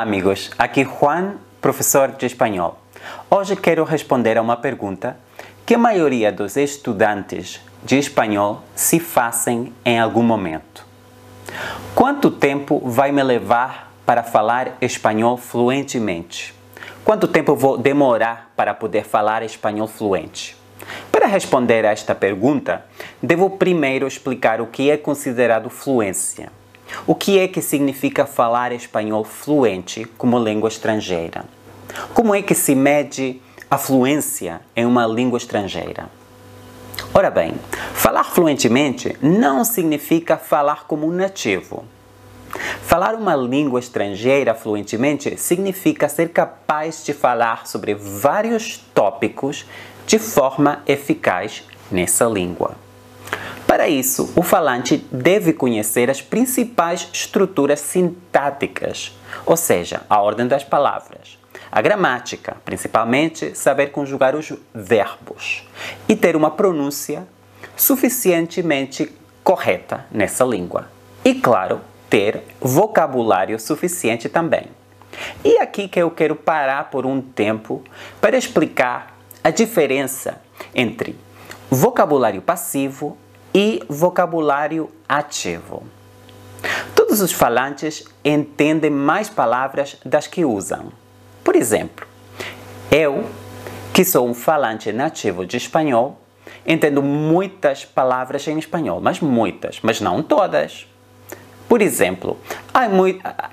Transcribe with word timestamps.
amigos, 0.00 0.50
aqui 0.58 0.84
Juan, 0.84 1.36
professor 1.60 2.12
de 2.12 2.26
espanhol. 2.26 2.78
Hoje 3.30 3.56
quero 3.56 3.84
responder 3.84 4.36
a 4.36 4.42
uma 4.42 4.56
pergunta 4.56 5.16
que 5.64 5.74
a 5.74 5.78
maioria 5.78 6.30
dos 6.30 6.56
estudantes 6.56 7.60
de 7.82 7.98
espanhol 7.98 8.62
se 8.74 9.00
fazem 9.00 9.72
em 9.84 9.98
algum 9.98 10.22
momento. 10.22 10.84
Quanto 11.94 12.30
tempo 12.30 12.80
vai 12.84 13.10
me 13.10 13.22
levar 13.22 13.92
para 14.04 14.22
falar 14.22 14.76
espanhol 14.80 15.36
fluentemente? 15.36 16.54
Quanto 17.04 17.26
tempo 17.26 17.56
vou 17.56 17.78
demorar 17.78 18.52
para 18.54 18.74
poder 18.74 19.04
falar 19.04 19.42
espanhol 19.42 19.88
fluente? 19.88 20.56
Para 21.10 21.26
responder 21.26 21.86
a 21.86 21.92
esta 21.92 22.14
pergunta, 22.14 22.84
devo 23.22 23.50
primeiro 23.50 24.06
explicar 24.06 24.60
o 24.60 24.66
que 24.66 24.90
é 24.90 24.96
considerado 24.96 25.70
fluência. 25.70 26.50
O 27.06 27.14
que 27.14 27.38
é 27.38 27.48
que 27.48 27.60
significa 27.60 28.26
falar 28.26 28.72
espanhol 28.72 29.24
fluente 29.24 30.04
como 30.16 30.38
língua 30.38 30.68
estrangeira? 30.68 31.44
Como 32.14 32.34
é 32.34 32.42
que 32.42 32.54
se 32.54 32.74
mede 32.74 33.40
a 33.70 33.78
fluência 33.78 34.60
em 34.74 34.84
uma 34.86 35.06
língua 35.06 35.38
estrangeira? 35.38 36.08
Ora 37.12 37.30
bem, 37.30 37.54
falar 37.94 38.24
fluentemente 38.24 39.16
não 39.20 39.64
significa 39.64 40.36
falar 40.36 40.86
como 40.86 41.06
um 41.06 41.10
nativo. 41.10 41.84
Falar 42.82 43.14
uma 43.14 43.34
língua 43.34 43.80
estrangeira 43.80 44.54
fluentemente 44.54 45.36
significa 45.36 46.08
ser 46.08 46.30
capaz 46.30 47.04
de 47.04 47.12
falar 47.12 47.66
sobre 47.66 47.94
vários 47.94 48.78
tópicos 48.94 49.66
de 50.06 50.18
forma 50.18 50.82
eficaz 50.86 51.64
nessa 51.90 52.24
língua. 52.26 52.85
Para 53.76 53.90
isso, 53.90 54.32
o 54.34 54.42
falante 54.42 55.06
deve 55.12 55.52
conhecer 55.52 56.08
as 56.08 56.22
principais 56.22 57.10
estruturas 57.12 57.78
sintáticas, 57.78 59.14
ou 59.44 59.54
seja, 59.54 60.00
a 60.08 60.18
ordem 60.18 60.48
das 60.48 60.64
palavras, 60.64 61.38
a 61.70 61.82
gramática, 61.82 62.56
principalmente 62.64 63.54
saber 63.54 63.88
conjugar 63.88 64.34
os 64.34 64.50
verbos 64.74 65.68
e 66.08 66.16
ter 66.16 66.36
uma 66.36 66.50
pronúncia 66.50 67.28
suficientemente 67.76 69.12
correta 69.44 70.06
nessa 70.10 70.42
língua. 70.42 70.88
E 71.22 71.34
claro, 71.34 71.82
ter 72.08 72.44
vocabulário 72.58 73.60
suficiente 73.60 74.26
também. 74.26 74.68
E 75.44 75.58
aqui 75.58 75.86
que 75.86 76.00
eu 76.00 76.10
quero 76.10 76.34
parar 76.34 76.88
por 76.88 77.04
um 77.04 77.20
tempo 77.20 77.84
para 78.22 78.38
explicar 78.38 79.18
a 79.44 79.50
diferença 79.50 80.40
entre 80.74 81.14
vocabulário 81.70 82.40
passivo 82.40 83.18
e 83.58 83.82
vocabulário 83.88 84.90
ativo. 85.08 85.82
Todos 86.94 87.22
os 87.22 87.32
falantes 87.32 88.04
entendem 88.22 88.90
mais 88.90 89.30
palavras 89.30 89.96
das 90.04 90.26
que 90.26 90.44
usam. 90.44 90.92
Por 91.42 91.56
exemplo, 91.56 92.06
eu, 92.90 93.24
que 93.94 94.04
sou 94.04 94.28
um 94.28 94.34
falante 94.34 94.92
nativo 94.92 95.46
de 95.46 95.56
espanhol, 95.56 96.20
entendo 96.66 97.02
muitas 97.02 97.82
palavras 97.82 98.46
em 98.46 98.58
espanhol, 98.58 99.00
mas 99.00 99.20
muitas, 99.20 99.80
mas 99.82 100.02
não 100.02 100.22
todas. 100.22 100.86
Por 101.66 101.80
exemplo, 101.80 102.36
há, 102.74 102.86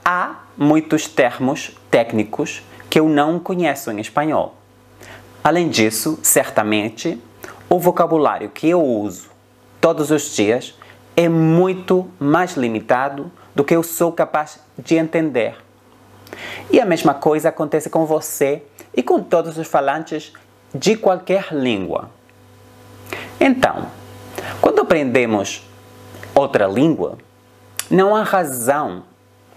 há 0.03 0.35
muitos 0.57 1.07
termos 1.07 1.77
técnicos 1.89 2.61
que 2.89 2.99
eu 2.99 3.07
não 3.07 3.39
conheço 3.39 3.89
em 3.89 4.01
espanhol. 4.01 4.57
Além 5.41 5.69
disso, 5.69 6.19
certamente, 6.21 7.17
o 7.69 7.79
vocabulário 7.79 8.49
que 8.49 8.67
eu 8.67 8.83
uso 8.83 9.32
todos 9.83 10.11
os 10.11 10.33
dias 10.33 10.73
é 11.13 11.27
muito 11.27 12.09
mais 12.17 12.55
limitado 12.55 13.29
do 13.53 13.65
que 13.65 13.75
eu 13.75 13.83
sou 13.83 14.13
capaz 14.13 14.57
de 14.77 14.95
entender. 14.95 15.57
E 16.71 16.79
a 16.79 16.85
mesma 16.85 17.13
coisa 17.13 17.49
acontece 17.49 17.89
com 17.89 18.05
você 18.05 18.63
e 18.95 19.03
com 19.03 19.21
todos 19.21 19.57
os 19.57 19.67
falantes 19.67 20.31
de 20.73 20.95
qualquer 20.95 21.49
língua. 21.51 22.09
Então, 23.37 23.87
quando 24.61 24.79
aprendemos 24.79 25.67
outra 26.33 26.65
língua, 26.65 27.17
não 27.91 28.15
há 28.15 28.23
razão 28.23 29.03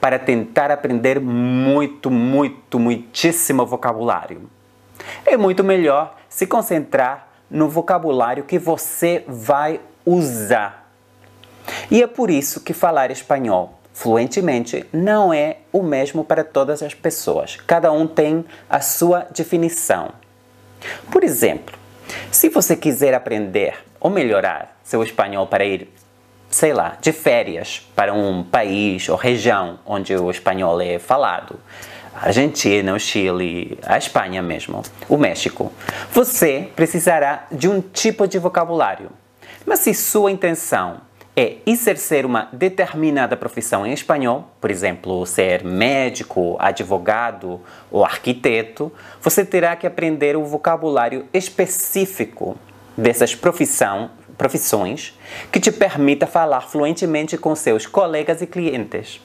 para 0.01 0.19
tentar 0.19 0.73
aprender 0.73 1.21
muito, 1.21 2.11
muito, 2.11 2.81
muitíssimo 2.81 3.65
vocabulário. 3.65 4.51
É 5.25 5.37
muito 5.37 5.63
melhor 5.63 6.17
se 6.29 6.49
concentrar 6.49 7.29
no 7.49 7.69
vocabulário 7.69 8.43
que 8.43 8.59
você 8.59 9.25
vai 9.29 9.81
usar. 10.07 10.91
E 11.91 12.03
é 12.03 12.07
por 12.07 12.31
isso 12.31 12.61
que 12.61 12.73
falar 12.73 13.11
espanhol 13.11 13.77
fluentemente 13.97 14.85
não 14.93 15.33
é 15.33 15.57
o 15.73 15.83
mesmo 15.83 16.23
para 16.23 16.45
todas 16.45 16.83
as 16.83 16.93
pessoas. 16.93 17.57
Cada 17.67 17.91
um 17.91 18.07
tem 18.07 18.45
a 18.69 18.79
sua 18.81 19.27
definição. 19.35 20.11
Por 21.11 21.25
exemplo, 21.25 21.75
se 22.31 22.51
você 22.51 22.77
quiser 22.77 23.15
aprender 23.15 23.75
ou 23.99 24.11
melhorar 24.11 24.79
seu 24.85 25.03
espanhol 25.03 25.47
para 25.47 25.65
ir, 25.65 25.91
sei 26.51 26.75
lá, 26.75 26.99
de 27.01 27.11
férias 27.11 27.89
para 27.97 28.13
um 28.13 28.45
país 28.45 29.09
ou 29.09 29.17
região 29.17 29.79
onde 29.87 30.15
o 30.15 30.31
espanhol 30.31 30.79
é 30.83 30.99
falado, 30.99 31.59
Argentina, 32.15 32.95
o 32.95 33.01
Chile, 33.01 33.79
a 33.83 33.97
Espanha 33.97 34.43
mesmo, 34.43 34.83
o 35.09 35.17
México, 35.17 35.73
você 36.13 36.69
precisará 36.77 37.47
de 37.51 37.67
um 37.67 37.81
tipo 37.81 38.29
de 38.29 38.39
vocabulário. 38.39 39.11
Mas 39.65 39.81
se 39.81 39.93
sua 39.95 40.31
intenção 40.31 41.01
é 41.37 41.59
exercer 41.67 42.25
uma 42.25 42.49
determinada 42.53 43.37
profissão 43.37 43.87
em 43.87 43.93
espanhol, 43.93 44.51
por 44.59 44.71
exemplo, 44.71 45.27
ser 45.27 45.63
médico, 45.63 46.57
advogado 46.59 47.61
ou 47.91 48.05
arquiteto, 48.05 48.91
você 49.21 49.45
terá 49.45 49.77
que 49.77 49.87
aprender 49.87 50.35
o 50.35 50.45
vocabulário 50.45 51.27
específico 51.35 52.57
dessas 52.97 53.35
profissão, 53.35 54.11
profissões 54.39 55.19
que 55.53 55.61
te 55.61 55.71
permita 55.71 56.27
falar 56.27 56.63
fluentemente 56.63 57.37
com 57.37 57.55
seus 57.55 57.87
colegas 57.87 58.41
e 58.41 58.47
clientes. 58.47 59.21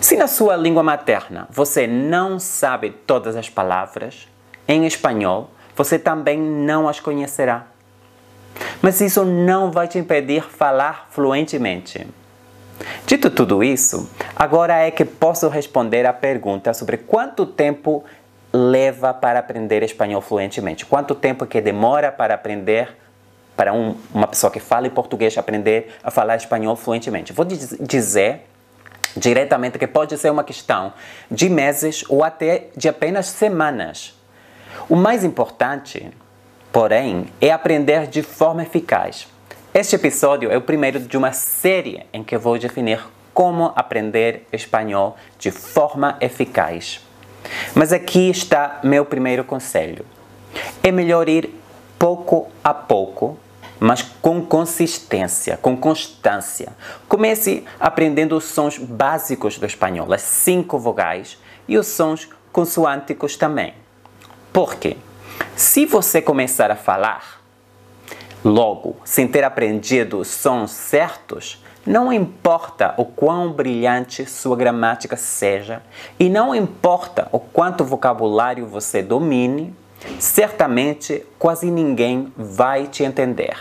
Se 0.00 0.16
na 0.16 0.26
sua 0.26 0.56
língua 0.56 0.82
materna 0.82 1.46
você 1.50 1.86
não 1.86 2.40
sabe 2.40 2.90
todas 3.06 3.36
as 3.36 3.48
palavras, 3.48 4.26
em 4.66 4.86
espanhol 4.86 5.50
você 5.76 5.98
também 5.98 6.38
não 6.38 6.88
as 6.88 6.98
conhecerá. 6.98 7.66
Mas 8.82 9.00
isso 9.00 9.24
não 9.24 9.70
vai 9.70 9.86
te 9.88 9.98
impedir 9.98 10.42
falar 10.42 11.08
fluentemente. 11.10 12.06
Dito 13.06 13.30
tudo 13.30 13.62
isso, 13.62 14.08
agora 14.34 14.78
é 14.78 14.90
que 14.90 15.04
posso 15.04 15.48
responder 15.48 16.06
à 16.06 16.12
pergunta 16.12 16.72
sobre 16.72 16.96
quanto 16.96 17.44
tempo 17.44 18.02
leva 18.52 19.12
para 19.12 19.38
aprender 19.38 19.82
espanhol 19.82 20.20
fluentemente. 20.20 20.86
Quanto 20.86 21.14
tempo 21.14 21.46
que 21.46 21.60
demora 21.60 22.10
para 22.10 22.34
aprender 22.34 22.96
para 23.56 23.74
um, 23.74 23.94
uma 24.14 24.26
pessoa 24.26 24.50
que 24.50 24.58
fala 24.58 24.88
português 24.88 25.36
aprender 25.36 25.94
a 26.02 26.10
falar 26.10 26.36
espanhol 26.36 26.74
fluentemente. 26.74 27.32
Vou 27.32 27.44
dizer 27.44 28.46
diretamente 29.14 29.78
que 29.78 29.86
pode 29.86 30.16
ser 30.16 30.30
uma 30.30 30.42
questão 30.42 30.94
de 31.30 31.50
meses 31.50 32.02
ou 32.08 32.24
até 32.24 32.68
de 32.74 32.88
apenas 32.88 33.26
semanas. 33.26 34.18
O 34.88 34.96
mais 34.96 35.24
importante 35.24 36.10
porém, 36.72 37.26
é 37.40 37.50
aprender 37.50 38.06
de 38.06 38.22
forma 38.22 38.62
eficaz. 38.62 39.26
Este 39.72 39.96
episódio 39.96 40.50
é 40.50 40.56
o 40.56 40.62
primeiro 40.62 40.98
de 40.98 41.16
uma 41.16 41.32
série 41.32 42.04
em 42.12 42.24
que 42.24 42.36
vou 42.36 42.58
definir 42.58 43.00
como 43.32 43.72
aprender 43.76 44.46
espanhol 44.52 45.16
de 45.38 45.50
forma 45.50 46.16
eficaz. 46.20 47.00
Mas 47.74 47.92
aqui 47.92 48.28
está 48.30 48.80
meu 48.82 49.04
primeiro 49.04 49.44
conselho. 49.44 50.04
É 50.82 50.90
melhor 50.90 51.28
ir 51.28 51.54
pouco 51.98 52.48
a 52.62 52.74
pouco, 52.74 53.38
mas 53.78 54.02
com 54.02 54.44
consistência, 54.44 55.56
com 55.56 55.76
constância. 55.76 56.72
Comece 57.08 57.64
aprendendo 57.78 58.36
os 58.36 58.44
sons 58.44 58.76
básicos 58.76 59.58
do 59.58 59.66
espanhol, 59.66 60.12
as 60.12 60.22
cinco 60.22 60.78
vogais 60.78 61.38
e 61.68 61.78
os 61.78 61.86
sons 61.86 62.28
consoânticos 62.52 63.36
também. 63.36 63.74
Por 64.52 64.74
quê? 64.74 64.96
Se 65.56 65.86
você 65.86 66.22
começar 66.22 66.70
a 66.70 66.76
falar 66.76 67.40
logo, 68.44 68.96
sem 69.04 69.28
ter 69.28 69.44
aprendido 69.44 70.18
os 70.18 70.28
sons 70.28 70.70
certos, 70.70 71.62
não 71.86 72.12
importa 72.12 72.94
o 72.96 73.04
quão 73.04 73.52
brilhante 73.52 74.26
sua 74.26 74.56
gramática 74.56 75.16
seja 75.16 75.82
e 76.18 76.28
não 76.28 76.54
importa 76.54 77.28
o 77.32 77.38
quanto 77.38 77.84
vocabulário 77.84 78.66
você 78.66 79.02
domine, 79.02 79.74
certamente 80.18 81.24
quase 81.38 81.70
ninguém 81.70 82.32
vai 82.36 82.86
te 82.86 83.02
entender. 83.02 83.56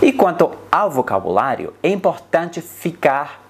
E 0.00 0.12
quanto 0.12 0.50
ao 0.70 0.90
vocabulário, 0.90 1.74
é 1.82 1.88
importante 1.88 2.60
ficar, 2.60 3.42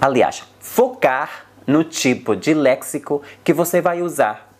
aliás, 0.00 0.44
focar 0.60 1.46
no 1.66 1.84
tipo 1.84 2.36
de 2.36 2.54
léxico 2.54 3.22
que 3.42 3.52
você 3.52 3.80
vai 3.80 4.00
usar 4.02 4.51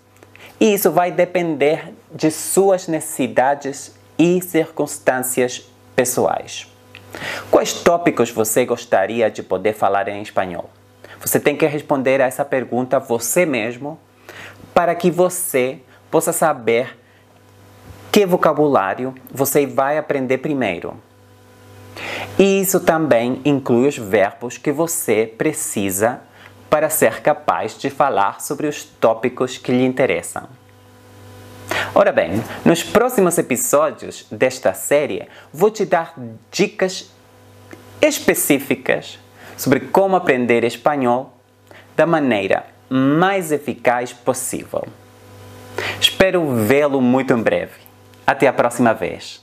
e 0.60 0.74
isso 0.74 0.90
vai 0.90 1.10
depender 1.10 1.92
de 2.14 2.30
suas 2.30 2.86
necessidades 2.86 3.94
e 4.18 4.40
circunstâncias 4.40 5.68
pessoais. 5.96 6.68
Quais 7.50 7.72
tópicos 7.72 8.30
você 8.30 8.64
gostaria 8.64 9.30
de 9.30 9.42
poder 9.42 9.74
falar 9.74 10.08
em 10.08 10.22
espanhol? 10.22 10.70
Você 11.20 11.38
tem 11.38 11.56
que 11.56 11.66
responder 11.66 12.20
a 12.20 12.26
essa 12.26 12.44
pergunta 12.44 12.98
você 12.98 13.44
mesmo 13.44 13.98
para 14.74 14.94
que 14.94 15.10
você 15.10 15.78
possa 16.10 16.32
saber 16.32 16.98
que 18.10 18.26
vocabulário 18.26 19.14
você 19.30 19.66
vai 19.66 19.98
aprender 19.98 20.38
primeiro. 20.38 20.96
E 22.38 22.60
isso 22.60 22.80
também 22.80 23.40
inclui 23.44 23.88
os 23.88 23.96
verbos 23.96 24.58
que 24.58 24.72
você 24.72 25.26
precisa 25.26 26.20
para 26.72 26.88
ser 26.88 27.20
capaz 27.20 27.78
de 27.78 27.90
falar 27.90 28.40
sobre 28.40 28.66
os 28.66 28.82
tópicos 28.82 29.58
que 29.58 29.70
lhe 29.70 29.84
interessam. 29.84 30.48
Ora 31.94 32.10
bem, 32.10 32.42
nos 32.64 32.82
próximos 32.82 33.36
episódios 33.36 34.24
desta 34.32 34.72
série 34.72 35.28
vou 35.52 35.70
te 35.70 35.84
dar 35.84 36.14
dicas 36.50 37.12
específicas 38.00 39.19
sobre 39.54 39.80
como 39.80 40.16
aprender 40.16 40.64
espanhol 40.64 41.36
da 41.94 42.06
maneira 42.06 42.64
mais 42.88 43.52
eficaz 43.52 44.14
possível. 44.14 44.88
Espero 46.00 46.54
vê-lo 46.54 47.02
muito 47.02 47.34
em 47.34 47.42
breve. 47.42 47.82
Até 48.26 48.48
a 48.48 48.52
próxima 48.52 48.94
vez. 48.94 49.42